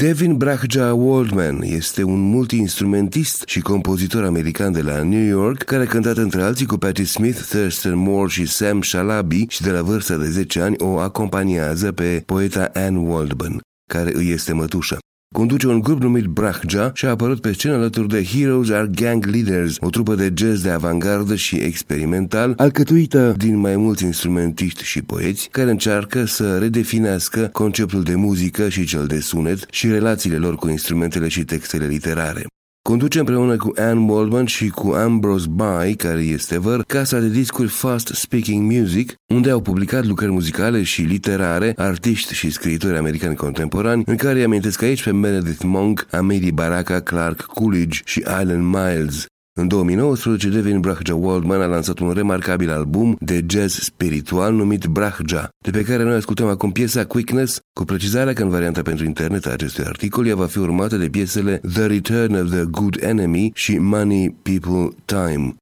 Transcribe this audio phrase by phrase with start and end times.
[0.00, 5.86] Devin Brahja Waldman este un multi-instrumentist și compozitor american de la New York, care a
[5.86, 10.16] cântat între alții cu Patti Smith, Thurston Moore și Sam Shalaby și de la vârsta
[10.16, 13.60] de 10 ani o acompaniază pe poeta Anne Waldman,
[13.92, 14.98] care îi este mătușă.
[15.34, 19.24] Conduce un grup numit Brahja și a apărut pe scenă alături de Heroes Are Gang
[19.24, 25.02] Leaders, o trupă de jazz de avantgardă și experimental, alcătuită din mai mulți instrumentiști și
[25.02, 30.56] poeți, care încearcă să redefinească conceptul de muzică și cel de sunet și relațiile lor
[30.56, 32.46] cu instrumentele și textele literare.
[32.82, 37.68] Conduce împreună cu Anne Waldman și cu Ambrose Bye, care este văr, casa de discuri
[37.68, 44.02] Fast Speaking Music, unde au publicat lucrări muzicale și literare, artiști și scriitori americani contemporani,
[44.06, 49.26] în care îi amintesc aici pe Meredith Monk, Amiri Baraka, Clark Coolidge și Alan Miles.
[49.60, 55.48] În 2019, Devin Brahja Waldman a lansat un remarcabil album de jazz spiritual numit Brahja,
[55.64, 59.46] de pe care noi ascultăm acum piesa Quickness, cu precizarea că în varianta pentru internet
[59.46, 63.50] a acestui articol ea va fi urmată de piesele The Return of the Good Enemy
[63.54, 65.54] și Money People Time.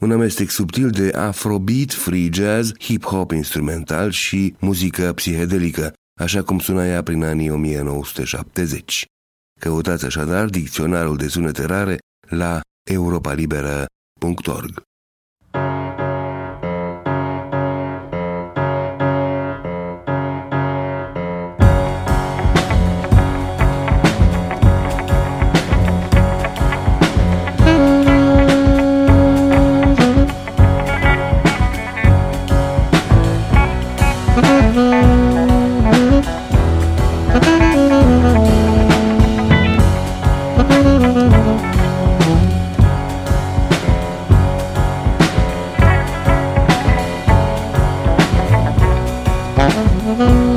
[0.00, 6.86] Un amestec subtil de afrobeat, free jazz, hip-hop instrumental și muzică psihedelică, așa cum suna
[6.86, 9.04] ea prin anii 1970.
[9.60, 11.98] Căutați așadar dicționarul de sunete rare
[12.28, 14.87] la europalibera.org.
[50.08, 50.47] Mm-hmm.